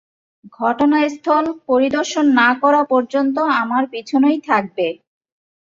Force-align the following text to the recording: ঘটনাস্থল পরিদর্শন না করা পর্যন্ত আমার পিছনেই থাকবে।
ঘটনাস্থল 0.57 1.45
পরিদর্শন 1.67 2.25
না 2.39 2.49
করা 2.61 2.81
পর্যন্ত 2.91 3.35
আমার 3.61 3.83
পিছনেই 3.93 4.39
থাকবে। 4.49 4.87